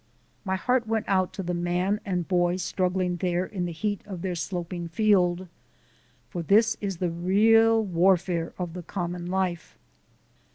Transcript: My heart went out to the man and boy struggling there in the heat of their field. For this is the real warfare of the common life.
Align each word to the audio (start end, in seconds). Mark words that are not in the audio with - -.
My 0.43 0.55
heart 0.55 0.87
went 0.87 1.05
out 1.07 1.31
to 1.33 1.43
the 1.43 1.53
man 1.53 1.99
and 2.03 2.27
boy 2.27 2.55
struggling 2.55 3.17
there 3.17 3.45
in 3.45 3.65
the 3.67 3.71
heat 3.71 4.01
of 4.07 4.23
their 4.23 4.35
field. 4.35 5.47
For 6.27 6.41
this 6.41 6.75
is 6.81 6.97
the 6.97 7.11
real 7.11 7.83
warfare 7.83 8.51
of 8.57 8.73
the 8.73 8.81
common 8.81 9.27
life. 9.27 9.77